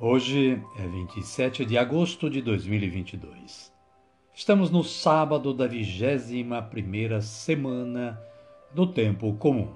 Hoje 0.00 0.62
é 0.78 0.86
27 0.86 1.64
de 1.64 1.76
agosto 1.76 2.30
de 2.30 2.40
2022. 2.40 3.72
Estamos 4.32 4.70
no 4.70 4.84
sábado 4.84 5.52
da 5.52 5.68
21ª 5.68 7.20
semana 7.20 8.16
do 8.72 8.86
tempo 8.86 9.32
comum. 9.34 9.74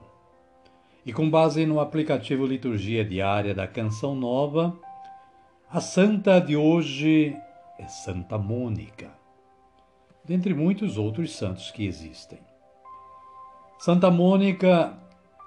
E 1.04 1.12
com 1.12 1.28
base 1.28 1.66
no 1.66 1.80
aplicativo 1.80 2.46
Liturgia 2.46 3.04
Diária 3.04 3.52
da 3.52 3.66
Canção 3.66 4.14
Nova, 4.14 4.78
a 5.68 5.80
santa 5.80 6.38
de 6.38 6.56
hoje 6.56 7.36
é 7.76 7.88
Santa 7.88 8.38
Mônica, 8.38 9.10
dentre 10.24 10.54
muitos 10.54 10.98
outros 10.98 11.34
santos 11.34 11.72
que 11.72 11.84
existem. 11.84 12.38
Santa 13.76 14.08
Mônica 14.08 14.96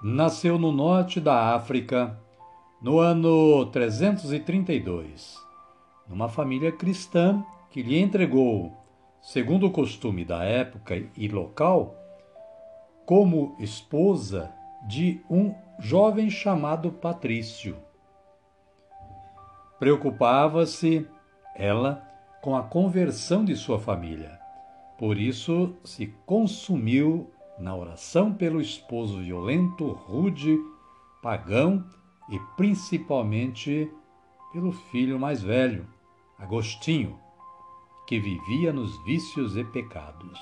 nasceu 0.02 0.58
no 0.58 0.70
norte 0.70 1.18
da 1.18 1.54
África 1.54 2.25
no 2.80 2.98
ano 2.98 3.66
332, 3.66 5.36
numa 6.08 6.28
família 6.28 6.70
cristã 6.70 7.42
que 7.70 7.82
lhe 7.82 7.98
entregou, 7.98 8.72
segundo 9.22 9.66
o 9.66 9.70
costume 9.70 10.24
da 10.24 10.44
época 10.44 10.94
e 11.16 11.28
local, 11.28 11.96
como 13.06 13.56
esposa 13.58 14.52
de 14.86 15.20
um 15.30 15.54
jovem 15.78 16.28
chamado 16.28 16.92
Patrício. 16.92 17.76
Preocupava-se 19.78 21.06
ela 21.54 22.02
com 22.42 22.56
a 22.56 22.62
conversão 22.62 23.44
de 23.44 23.56
sua 23.56 23.78
família. 23.78 24.38
Por 24.98 25.18
isso 25.18 25.74
se 25.84 26.06
consumiu 26.24 27.30
na 27.58 27.74
oração 27.74 28.32
pelo 28.32 28.60
esposo 28.60 29.18
violento, 29.18 29.92
rude, 29.92 30.58
pagão 31.22 31.84
e 32.28 32.38
principalmente 32.56 33.90
pelo 34.52 34.72
filho 34.72 35.18
mais 35.18 35.42
velho, 35.42 35.86
Agostinho, 36.38 37.18
que 38.06 38.18
vivia 38.20 38.72
nos 38.72 39.02
vícios 39.04 39.56
e 39.56 39.64
pecados. 39.64 40.38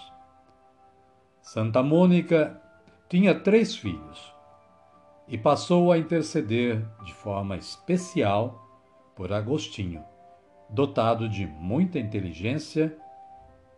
Santa 1.41 1.83
Mônica 1.83 2.61
tinha 3.09 3.39
três 3.39 3.77
filhos 3.77 4.35
e 5.29 5.39
passou 5.39 5.93
a 5.93 5.99
interceder 5.99 6.87
de 7.05 7.15
forma 7.15 7.57
especial 7.57 8.65
por 9.15 9.33
Agostinho, 9.33 10.05
dotado 10.69 11.29
de 11.29 11.47
muita 11.47 11.99
inteligência 11.99 12.97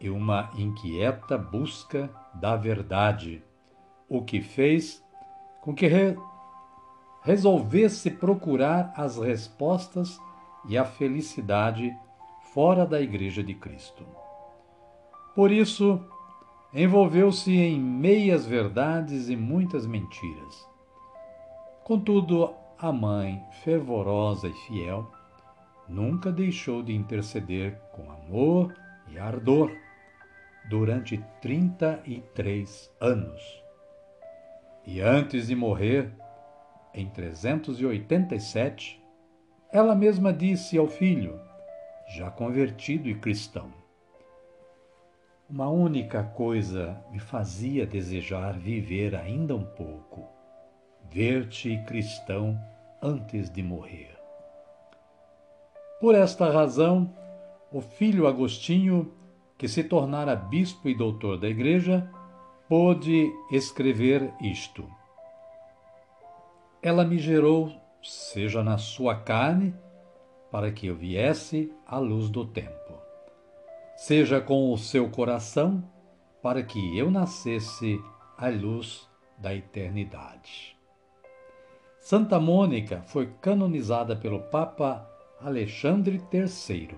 e 0.01 0.09
uma 0.11 0.51
inquieta 0.57 1.37
busca 1.39 2.11
da 2.35 2.57
verdade, 2.57 3.43
o 4.09 4.23
que 4.23 4.41
fez 4.41 5.05
com 5.61 5.75
que 5.75 5.87
resolvesse 7.27 8.09
procurar 8.09 8.93
as 8.97 9.19
respostas 9.19 10.17
e 10.69 10.79
a 10.79 10.85
felicidade 10.85 11.93
fora 12.55 12.87
da 12.87 13.01
Igreja 13.01 13.43
de 13.43 13.53
Cristo. 13.53 14.07
Por 15.35 15.51
isso, 15.51 16.01
envolveu-se 16.73 17.53
em 17.53 17.81
meias 17.81 18.47
verdades 18.47 19.29
e 19.29 19.35
muitas 19.35 19.89
mentiras. 19.89 20.69
Contudo, 21.83 22.55
a 22.79 22.93
mãe, 22.93 23.43
fervorosa 23.65 24.47
e 24.47 24.53
fiel, 24.69 25.11
nunca 25.89 26.31
deixou 26.31 26.81
de 26.81 26.95
interceder 26.95 27.77
com 27.91 28.09
amor 28.09 28.73
e 29.09 29.19
ardor 29.19 29.73
durante 30.71 31.21
33 31.43 32.89
anos. 33.01 33.43
E 34.87 35.01
antes 35.01 35.49
de 35.49 35.57
morrer, 35.57 36.15
em 36.97 37.07
387, 37.11 38.99
ela 39.71 39.95
mesma 39.95 40.33
disse 40.33 40.79
ao 40.79 40.89
filho, 40.89 41.39
já 42.09 42.31
convertido 42.31 43.07
e 43.09 43.15
cristão: 43.15 43.71
Uma 45.49 45.69
única 45.69 46.25
coisa 46.25 46.99
me 47.13 47.19
fazia 47.19 47.87
desejar 47.87 48.59
viver 48.59 49.15
ainda 49.15 49.55
um 49.55 49.65
pouco: 49.65 50.27
ver-te 51.11 51.77
cristão 51.87 52.59
antes 53.03 53.51
de 53.51 53.63
morrer. 53.63 54.17
Por 56.01 56.15
esta 56.15 56.51
razão, 56.51 57.15
o 57.71 57.83
filho 57.83 58.27
Agostinho, 58.27 59.13
que 59.59 59.69
se 59.69 59.85
tornara 59.85 60.35
bispo 60.35 60.89
e 60.89 60.95
doutor 60.95 61.39
da 61.39 61.49
Igreja, 61.49 62.11
pôde 62.69 63.31
escrever 63.51 64.33
isto 64.41 64.96
ela 66.87 67.05
me 67.05 67.19
gerou, 67.19 67.73
seja 68.01 68.63
na 68.63 68.79
sua 68.79 69.17
carne, 69.17 69.75
para 70.53 70.71
que 70.71 70.87
eu 70.87 70.95
viesse 70.95 71.73
à 71.85 71.99
luz 71.99 72.29
do 72.31 72.47
tempo, 72.47 72.95
seja 73.97 74.41
com 74.41 74.73
o 74.73 74.79
seu 74.79 75.11
coração, 75.11 75.83
para 76.41 76.63
que 76.63 76.97
eu 76.97 77.11
nascesse 77.11 78.01
à 78.39 78.49
luz 78.49 79.11
da 79.37 79.53
eternidade. 79.53 80.77
Santa 81.99 82.39
Mônica 82.39 83.03
foi 83.03 83.33
canonizada 83.41 84.15
pelo 84.15 84.39
Papa 84.43 85.11
Alexandre 85.41 86.23
III 86.33 86.97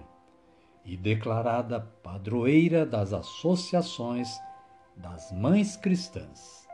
e 0.84 0.98
declarada 0.98 1.80
padroeira 2.02 2.84
das 2.84 3.14
associações 3.14 4.28
das 4.94 5.32
mães 5.32 5.78
cristãs. 5.78 6.68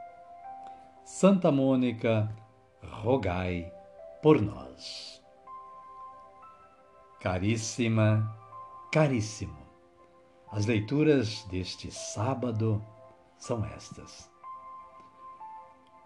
Santa 1.05 1.53
Mônica 1.53 2.29
rogai 2.91 3.73
por 4.23 4.41
nós. 4.41 5.23
Caríssima, 7.21 8.35
caríssimo, 8.93 9.57
as 10.51 10.67
leituras 10.67 11.45
deste 11.51 11.91
sábado 11.91 12.85
são 13.37 13.65
estas. 13.65 14.31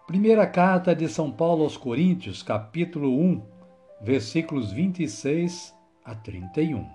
Primeira 0.07 0.47
carta 0.47 0.95
de 0.95 1.07
São 1.07 1.31
Paulo 1.31 1.63
aos 1.63 1.77
Coríntios, 1.77 2.41
capítulo 2.41 3.15
1, 3.15 3.45
versículos 4.01 4.71
26 4.71 5.75
a 6.03 6.15
31. 6.15 6.89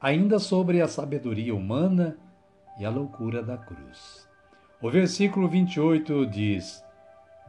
Ainda 0.00 0.38
sobre 0.38 0.80
a 0.80 0.86
sabedoria 0.86 1.54
humana 1.54 2.16
e 2.78 2.84
a 2.84 2.90
loucura 2.90 3.42
da 3.42 3.56
cruz. 3.56 4.28
O 4.80 4.90
versículo 4.90 5.48
28 5.48 6.26
diz: 6.26 6.84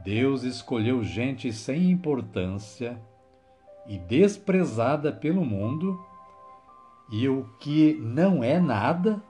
Deus 0.03 0.43
escolheu 0.43 1.01
gente 1.01 1.53
sem 1.53 1.89
importância 1.89 3.01
e 3.87 3.97
desprezada 3.97 5.11
pelo 5.11 5.45
mundo, 5.45 5.99
e 7.09 7.27
o 7.29 7.45
que 7.59 7.93
não 7.95 8.43
é 8.43 8.59
nada, 8.59 9.23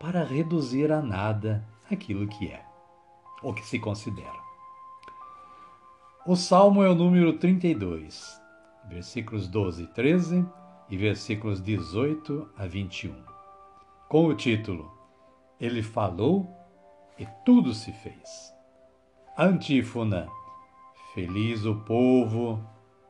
para 0.00 0.24
reduzir 0.24 0.90
a 0.90 1.00
nada 1.00 1.64
aquilo 1.90 2.26
que 2.26 2.48
é, 2.48 2.64
ou 3.40 3.54
que 3.54 3.64
se 3.64 3.78
considera. 3.78 4.42
O 6.26 6.34
salmo 6.34 6.82
é 6.82 6.88
o 6.88 6.94
número 6.94 7.38
32, 7.38 8.40
versículos 8.88 9.46
12 9.46 9.84
e 9.84 9.86
13 9.88 10.46
e 10.88 10.96
versículos 10.96 11.60
18 11.60 12.48
a 12.56 12.66
21, 12.66 13.14
com 14.08 14.26
o 14.26 14.34
título 14.34 14.90
Ele 15.60 15.82
falou 15.82 16.48
e 17.18 17.26
tudo 17.44 17.72
se 17.72 17.92
fez. 17.92 18.51
Antífona: 19.36 20.28
Feliz 21.14 21.64
o 21.64 21.74
povo 21.74 22.62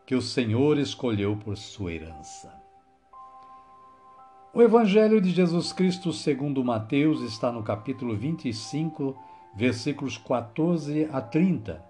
que 0.07 0.15
o 0.15 0.23
Senhor 0.23 0.79
escolheu 0.79 1.37
por 1.37 1.57
sua 1.57 1.93
herança. 1.93 2.55
O 4.55 4.63
Evangelho 4.63 5.21
de 5.21 5.31
Jesus 5.31 5.73
Cristo 5.73 6.13
segundo 6.13 6.63
Mateus 6.63 7.23
está 7.23 7.51
no 7.51 7.65
capítulo 7.65 8.17
25, 8.17 9.17
versículos 9.57 10.17
14 10.17 11.09
a 11.13 11.21
30, 11.21 11.85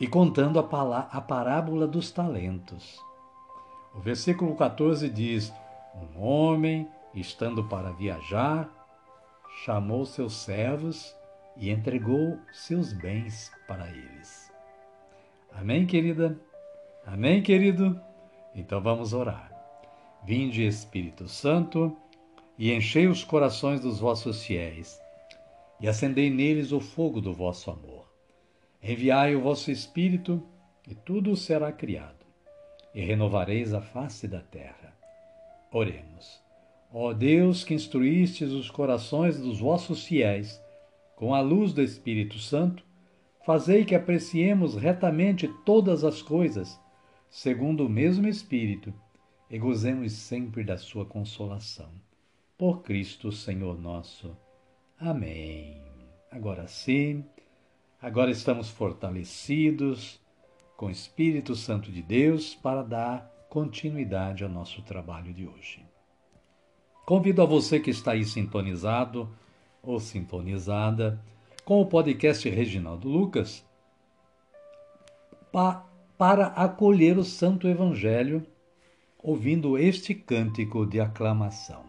e 0.00 0.08
contando 0.08 0.58
a, 0.58 0.98
a 1.12 1.20
parábola 1.20 1.86
dos 1.86 2.10
talentos. 2.10 2.98
O 3.94 4.00
versículo 4.00 4.56
14 4.56 5.08
diz: 5.08 5.54
Um 5.94 6.20
homem, 6.20 6.88
estando 7.14 7.62
para 7.68 7.92
viajar, 7.92 8.68
chamou 9.64 10.04
seus 10.04 10.32
servos 10.32 11.16
e 11.58 11.70
entregou 11.70 12.38
seus 12.52 12.92
bens 12.92 13.50
para 13.66 13.88
eles. 13.90 14.52
Amém, 15.52 15.86
querida? 15.86 16.38
Amém, 17.04 17.42
querido? 17.42 18.00
Então 18.54 18.80
vamos 18.80 19.12
orar. 19.12 19.50
Vinde, 20.24 20.64
Espírito 20.64 21.28
Santo, 21.28 21.96
e 22.58 22.72
enchei 22.72 23.06
os 23.06 23.24
corações 23.24 23.80
dos 23.80 24.00
vossos 24.00 24.44
fiéis, 24.44 25.00
e 25.80 25.88
acendei 25.88 26.28
neles 26.30 26.72
o 26.72 26.80
fogo 26.80 27.20
do 27.20 27.32
vosso 27.32 27.70
amor. 27.70 28.08
Enviai 28.82 29.34
o 29.34 29.40
vosso 29.40 29.70
Espírito, 29.70 30.42
e 30.86 30.94
tudo 30.94 31.36
será 31.36 31.72
criado, 31.72 32.26
e 32.94 33.00
renovareis 33.00 33.72
a 33.74 33.80
face 33.80 34.26
da 34.26 34.40
terra. 34.40 34.96
Oremos. 35.72 36.40
Ó 36.92 37.12
Deus, 37.12 37.64
que 37.64 37.74
instruístes 37.74 38.50
os 38.50 38.70
corações 38.70 39.38
dos 39.38 39.60
vossos 39.60 40.04
fiéis, 40.04 40.60
com 41.18 41.34
a 41.34 41.40
luz 41.40 41.72
do 41.72 41.82
Espírito 41.82 42.38
Santo, 42.38 42.84
fazei 43.44 43.84
que 43.84 43.96
apreciemos 43.96 44.76
retamente 44.76 45.48
todas 45.64 46.04
as 46.04 46.22
coisas, 46.22 46.80
segundo 47.28 47.84
o 47.84 47.88
mesmo 47.88 48.28
Espírito, 48.28 48.94
e 49.50 49.58
gozemos 49.58 50.12
sempre 50.12 50.62
da 50.62 50.78
sua 50.78 51.04
consolação. 51.04 51.90
Por 52.56 52.82
Cristo, 52.82 53.32
Senhor 53.32 53.80
nosso. 53.80 54.36
Amém. 54.96 55.82
Agora 56.30 56.68
sim, 56.68 57.24
agora 58.00 58.30
estamos 58.30 58.70
fortalecidos 58.70 60.20
com 60.76 60.86
o 60.86 60.90
Espírito 60.92 61.56
Santo 61.56 61.90
de 61.90 62.00
Deus 62.00 62.54
para 62.54 62.84
dar 62.84 63.28
continuidade 63.50 64.44
ao 64.44 64.50
nosso 64.50 64.82
trabalho 64.82 65.34
de 65.34 65.48
hoje. 65.48 65.84
Convido 67.04 67.42
a 67.42 67.44
você 67.44 67.80
que 67.80 67.90
está 67.90 68.12
aí 68.12 68.24
sintonizado 68.24 69.28
ou 69.82 69.98
sintonizada 70.00 71.20
com 71.64 71.80
o 71.80 71.86
podcast 71.86 72.48
Reginaldo 72.48 73.08
Lucas 73.08 73.64
pa, 75.52 75.86
para 76.16 76.46
acolher 76.46 77.18
o 77.18 77.24
Santo 77.24 77.68
Evangelho 77.68 78.46
ouvindo 79.22 79.76
este 79.76 80.14
cântico 80.14 80.86
de 80.86 81.00
aclamação. 81.00 81.87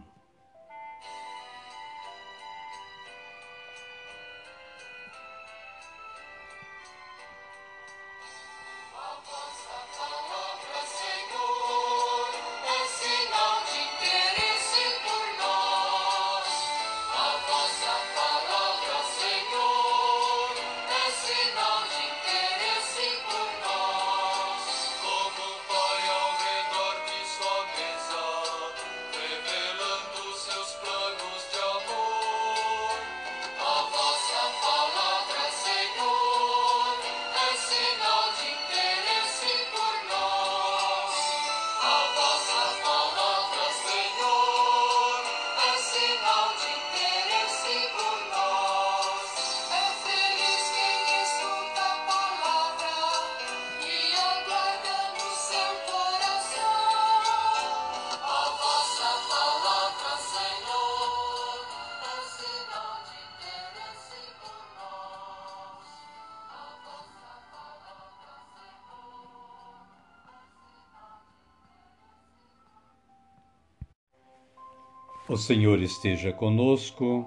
O 75.30 75.36
Senhor 75.36 75.80
esteja 75.80 76.32
conosco, 76.32 77.24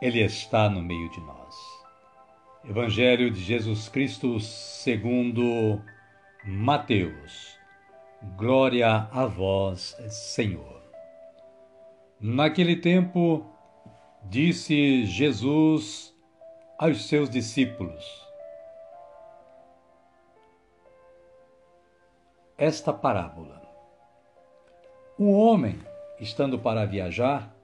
Ele 0.00 0.20
está 0.20 0.70
no 0.70 0.80
meio 0.80 1.10
de 1.10 1.20
nós. 1.20 1.56
Evangelho 2.64 3.32
de 3.32 3.40
Jesus 3.40 3.88
Cristo 3.88 4.38
segundo 4.38 5.82
Mateus. 6.44 7.58
Glória 8.36 9.08
a 9.10 9.26
vós, 9.26 9.96
Senhor. 10.08 10.84
Naquele 12.20 12.76
tempo, 12.76 13.44
disse 14.22 15.04
Jesus 15.04 16.14
aos 16.78 17.08
seus 17.08 17.28
discípulos: 17.28 18.04
Esta 22.56 22.92
parábola. 22.92 23.60
Um 25.18 25.32
homem 25.32 25.89
estando 26.20 26.58
para 26.58 26.84
viajar, 26.84 27.54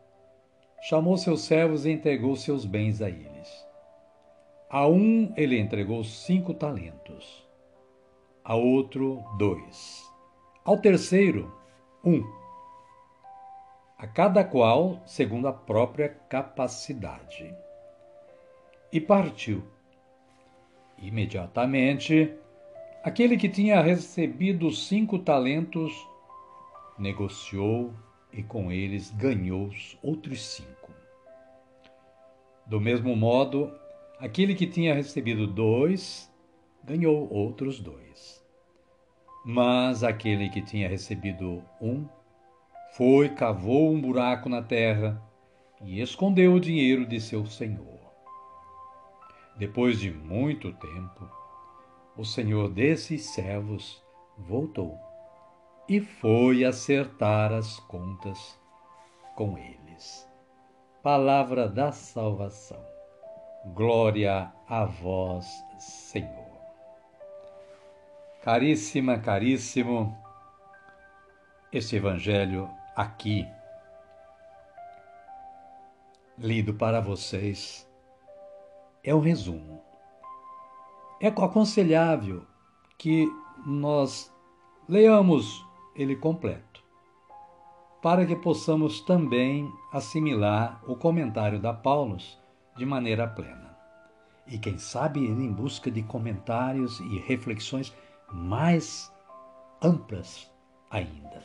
chamou 0.80 1.16
seus 1.16 1.42
servos 1.42 1.84
e 1.84 1.90
entregou 1.90 2.34
seus 2.34 2.64
bens 2.64 3.02
a 3.02 3.08
eles. 3.08 3.66
A 4.68 4.86
um 4.86 5.32
ele 5.36 5.58
entregou 5.58 6.02
cinco 6.02 6.54
talentos, 6.54 7.46
a 8.42 8.56
outro 8.56 9.22
dois, 9.38 10.02
ao 10.64 10.78
terceiro 10.78 11.54
um, 12.04 12.22
a 13.98 14.06
cada 14.06 14.42
qual 14.44 15.00
segundo 15.06 15.48
a 15.48 15.52
própria 15.52 16.08
capacidade. 16.08 17.54
E 18.92 19.00
partiu. 19.00 19.62
Imediatamente, 20.98 22.32
aquele 23.02 23.36
que 23.36 23.48
tinha 23.48 23.80
recebido 23.82 24.70
cinco 24.70 25.18
talentos 25.18 25.92
negociou 26.98 27.92
e 28.36 28.42
com 28.42 28.70
eles 28.70 29.10
ganhou 29.10 29.70
outros 30.02 30.44
cinco. 30.44 30.92
Do 32.66 32.78
mesmo 32.78 33.16
modo, 33.16 33.72
aquele 34.18 34.54
que 34.54 34.66
tinha 34.66 34.94
recebido 34.94 35.46
dois 35.46 36.30
ganhou 36.84 37.32
outros 37.32 37.80
dois. 37.80 38.44
Mas 39.42 40.04
aquele 40.04 40.50
que 40.50 40.60
tinha 40.60 40.86
recebido 40.86 41.64
um 41.80 42.06
foi, 42.92 43.30
cavou 43.30 43.90
um 43.90 44.00
buraco 44.00 44.48
na 44.48 44.60
terra 44.60 45.22
e 45.82 46.00
escondeu 46.00 46.54
o 46.54 46.60
dinheiro 46.60 47.06
de 47.06 47.20
seu 47.20 47.46
senhor. 47.46 47.96
Depois 49.56 49.98
de 49.98 50.10
muito 50.10 50.72
tempo, 50.74 51.30
o 52.16 52.24
senhor 52.24 52.68
desses 52.68 53.30
servos 53.30 54.02
voltou 54.36 55.05
e 55.88 56.00
foi 56.00 56.64
acertar 56.64 57.52
as 57.52 57.78
contas 57.80 58.58
com 59.34 59.56
eles. 59.56 60.28
Palavra 61.02 61.68
da 61.68 61.92
salvação. 61.92 62.84
Glória 63.74 64.52
a 64.68 64.84
vós, 64.84 65.46
Senhor. 65.78 66.56
Caríssima, 68.42 69.18
caríssimo, 69.18 70.16
este 71.72 71.96
evangelho 71.96 72.70
aqui, 72.94 73.46
lido 76.38 76.74
para 76.74 77.00
vocês, 77.00 77.88
é 79.02 79.14
um 79.14 79.20
resumo. 79.20 79.82
É 81.20 81.28
aconselhável 81.28 82.46
que 82.98 83.26
nós 83.66 84.32
leamos 84.88 85.65
ele 85.96 86.14
completo, 86.14 86.82
para 88.02 88.24
que 88.26 88.36
possamos 88.36 89.00
também 89.00 89.72
assimilar 89.92 90.80
o 90.86 90.94
comentário 90.94 91.58
da 91.58 91.72
Paulus 91.72 92.38
de 92.76 92.84
maneira 92.86 93.26
plena. 93.26 93.66
e, 94.48 94.58
quem 94.58 94.78
sabe, 94.78 95.20
ir 95.20 95.30
em 95.30 95.52
busca 95.52 95.90
de 95.90 96.02
comentários 96.02 97.00
e 97.00 97.18
reflexões 97.18 97.92
mais 98.32 99.12
amplas 99.82 100.50
ainda. 100.90 101.42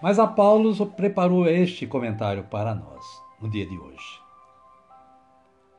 Mas 0.00 0.18
a 0.18 0.26
Paulo 0.26 0.74
preparou 0.86 1.48
este 1.48 1.86
comentário 1.86 2.44
para 2.44 2.74
nós 2.74 3.04
no 3.40 3.50
dia 3.50 3.66
de 3.66 3.78
hoje. 3.78 4.22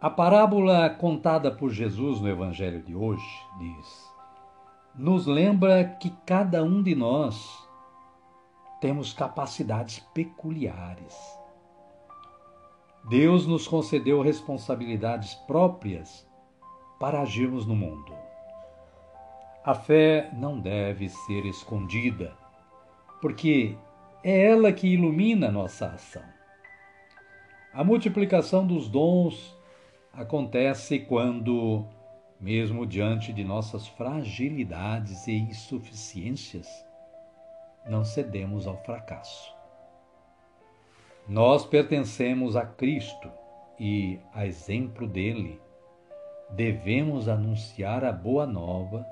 A 0.02 0.10
parábola 0.10 0.90
contada 0.90 1.52
por 1.52 1.70
Jesus 1.70 2.20
no 2.20 2.28
Evangelho 2.28 2.84
de 2.84 2.96
hoje 2.96 3.26
diz: 3.58 4.16
nos 4.94 5.26
lembra 5.26 5.84
que 5.84 6.10
cada 6.26 6.64
um 6.64 6.82
de 6.82 6.96
nós 6.96 7.65
temos 8.86 9.14
capacidades 9.14 9.98
peculiares. 10.14 11.18
Deus 13.10 13.48
nos 13.48 13.68
concedeu 13.68 14.22
responsabilidades 14.22 15.34
próprias 15.48 16.30
para 17.00 17.24
agirmos 17.24 17.66
no 17.66 17.76
mundo. 17.76 18.14
A 19.64 19.74
fé 19.74 20.30
não 20.34 20.60
deve 20.60 21.10
ser 21.10 21.48
escondida, 21.48 22.38
porque 23.24 23.76
é 24.24 24.52
ela 24.52 24.72
que 24.72 24.86
ilumina 24.88 25.52
nossa 25.52 25.88
ação. 25.88 26.24
A 27.74 27.84
multiplicação 27.84 28.68
dos 28.68 28.88
dons 28.88 29.58
acontece 30.14 31.00
quando, 31.00 31.88
mesmo 32.40 32.86
diante 32.86 33.34
de 33.34 33.44
nossas 33.44 33.88
fragilidades 33.88 35.26
e 35.26 35.34
insuficiências, 35.34 36.68
não 37.86 38.04
cedemos 38.04 38.68
ao 38.68 38.78
fracasso. 38.84 39.54
Nós 41.28 41.66
pertencemos 41.66 42.56
a 42.56 42.66
Cristo 42.66 43.32
e, 43.80 44.20
a 44.34 44.46
exemplo 44.46 45.08
dele, 45.08 45.60
devemos 46.50 47.28
anunciar 47.28 48.04
a 48.04 48.12
boa 48.12 48.46
nova, 48.46 49.06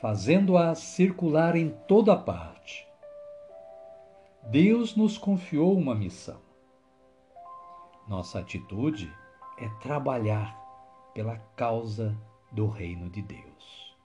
fazendo-a 0.00 0.74
circular 0.74 1.56
em 1.56 1.70
toda 1.88 2.16
parte. 2.16 2.86
Deus 4.44 4.94
nos 4.94 5.18
confiou 5.18 5.76
uma 5.76 5.94
missão. 5.94 6.40
Nossa 8.06 8.38
atitude 8.38 9.12
é 9.58 9.68
trabalhar 9.80 10.56
pela 11.14 11.38
causa 11.56 12.16
do 12.52 12.68
reino 12.68 13.08
de 13.08 13.22
Deus. 13.22 13.96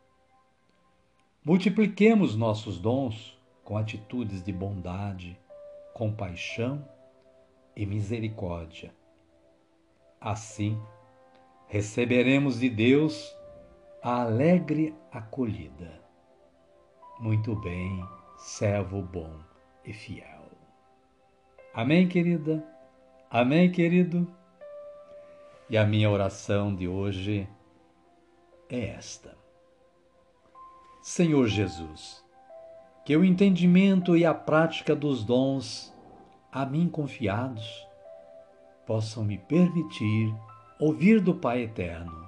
Multipliquemos 1.43 2.35
nossos 2.35 2.79
dons 2.79 3.40
com 3.71 3.77
atitudes 3.77 4.43
de 4.43 4.51
bondade, 4.51 5.39
compaixão 5.93 6.85
e 7.73 7.85
misericórdia. 7.85 8.93
Assim, 10.19 10.77
receberemos 11.67 12.59
de 12.59 12.69
Deus 12.69 13.33
a 14.03 14.23
alegre 14.23 14.93
acolhida. 15.09 16.03
Muito 17.17 17.55
bem, 17.55 18.05
servo 18.35 19.01
bom 19.01 19.39
e 19.85 19.93
fiel. 19.93 20.49
Amém, 21.73 22.09
querida? 22.09 22.61
Amém, 23.29 23.71
querido? 23.71 24.27
E 25.69 25.77
a 25.77 25.85
minha 25.85 26.09
oração 26.09 26.75
de 26.75 26.89
hoje 26.89 27.47
é 28.67 28.87
esta: 28.87 29.33
Senhor 31.01 31.47
Jesus, 31.47 32.21
que 33.03 33.15
o 33.15 33.25
entendimento 33.25 34.15
e 34.15 34.25
a 34.25 34.33
prática 34.33 34.95
dos 34.95 35.23
dons 35.23 35.93
a 36.51 36.65
mim 36.65 36.87
confiados 36.87 37.87
possam 38.85 39.23
me 39.23 39.37
permitir 39.37 40.33
ouvir 40.79 41.21
do 41.21 41.33
Pai 41.33 41.63
Eterno. 41.63 42.27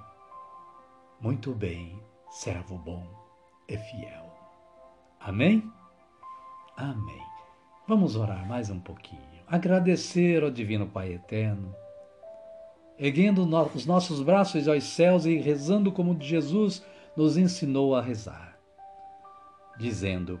Muito 1.20 1.52
bem, 1.52 1.98
servo 2.30 2.76
bom 2.78 3.06
e 3.68 3.76
fiel. 3.76 4.32
Amém? 5.20 5.70
Amém. 6.76 7.22
Vamos 7.86 8.16
orar 8.16 8.46
mais 8.46 8.70
um 8.70 8.80
pouquinho. 8.80 9.22
Agradecer 9.46 10.42
ao 10.42 10.50
Divino 10.50 10.86
Pai 10.86 11.12
Eterno 11.12 11.74
erguendo 12.98 13.42
os 13.74 13.86
nossos 13.86 14.22
braços 14.22 14.68
aos 14.68 14.84
céus 14.84 15.26
e 15.26 15.36
rezando 15.36 15.90
como 15.90 16.20
Jesus 16.20 16.84
nos 17.16 17.36
ensinou 17.36 17.94
a 17.94 18.00
rezar, 18.00 18.58
dizendo: 19.78 20.40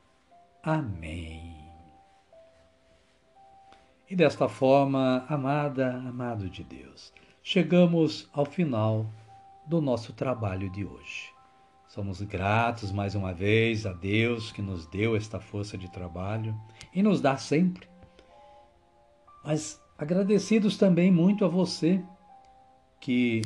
Amém. 0.63 1.55
E 4.09 4.15
desta 4.15 4.47
forma, 4.49 5.25
amada, 5.27 5.95
amado 5.95 6.49
de 6.49 6.63
Deus, 6.63 7.13
chegamos 7.41 8.29
ao 8.33 8.45
final 8.45 9.05
do 9.65 9.81
nosso 9.81 10.13
trabalho 10.13 10.69
de 10.69 10.85
hoje. 10.85 11.31
Somos 11.87 12.21
gratos 12.21 12.91
mais 12.91 13.15
uma 13.15 13.33
vez 13.33 13.85
a 13.85 13.93
Deus 13.93 14.51
que 14.51 14.61
nos 14.61 14.85
deu 14.87 15.15
esta 15.15 15.39
força 15.39 15.77
de 15.77 15.89
trabalho 15.89 16.55
e 16.93 17.01
nos 17.01 17.21
dá 17.21 17.37
sempre. 17.37 17.87
Mas 19.43 19.81
Agradecidos 20.01 20.77
também 20.77 21.11
muito 21.11 21.45
a 21.45 21.47
você 21.47 22.03
que 22.99 23.43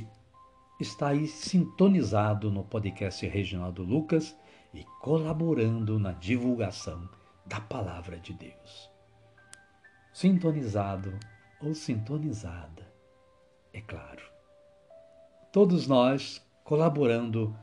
está 0.80 1.10
aí 1.10 1.28
sintonizado 1.28 2.50
no 2.50 2.64
podcast 2.64 3.28
Reginaldo 3.28 3.84
Lucas 3.84 4.34
e 4.78 4.84
colaborando 5.02 6.00
na 6.00 6.12
divulgação 6.12 7.08
da 7.46 7.60
palavra 7.60 8.18
de 8.18 8.34
Deus. 8.34 8.92
Sintonizado 10.14 11.18
ou 11.62 11.74
sintonizada, 11.74 12.92
é 13.74 13.82
claro. 13.82 14.24
Todos 15.52 15.88
nós 15.88 16.46
colaborando 16.64 17.56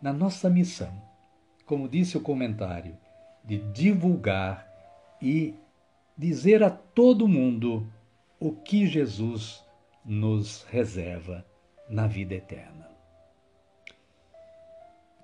na 0.00 0.12
nossa 0.12 0.50
missão, 0.50 1.02
como 1.64 1.88
disse 1.88 2.16
o 2.16 2.20
comentário, 2.20 2.96
de 3.44 3.58
divulgar 3.72 4.68
e 5.20 5.54
dizer 6.16 6.62
a 6.62 6.70
todo 6.70 7.28
mundo 7.28 7.90
o 8.38 8.52
que 8.52 8.86
Jesus 8.86 9.64
nos 10.04 10.64
reserva 10.64 11.44
na 11.88 12.06
vida 12.06 12.34
eterna. 12.34 12.89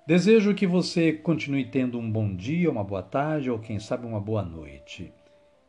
Desejo 0.07 0.55
que 0.55 0.65
você 0.65 1.11
continue 1.11 1.65
tendo 1.65 1.99
um 1.99 2.09
bom 2.09 2.33
dia, 2.33 2.71
uma 2.71 2.81
boa 2.81 3.03
tarde 3.03 3.51
ou, 3.51 3.59
quem 3.59 3.77
sabe, 3.77 4.07
uma 4.07 4.21
boa 4.21 4.41
noite. 4.41 5.11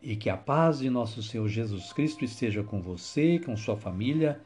E 0.00 0.14
que 0.14 0.30
a 0.30 0.37
paz 0.37 0.78
de 0.78 0.88
nosso 0.88 1.21
Senhor 1.25 1.49
Jesus 1.49 1.92
Cristo 1.92 2.25
esteja 2.25 2.62
com 2.62 2.80
você, 2.80 3.40
com 3.40 3.57
sua 3.57 3.76
família, 3.76 4.40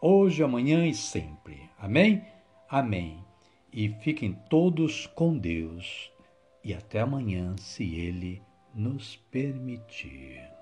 hoje, 0.00 0.42
amanhã 0.42 0.86
e 0.86 0.94
sempre. 0.94 1.68
Amém? 1.78 2.24
Amém. 2.66 3.22
E 3.70 3.90
fiquem 4.00 4.32
todos 4.48 5.06
com 5.08 5.36
Deus. 5.36 6.10
E 6.64 6.72
até 6.72 7.00
amanhã, 7.00 7.54
se 7.58 7.84
Ele 7.94 8.40
nos 8.74 9.16
permitir. 9.30 10.55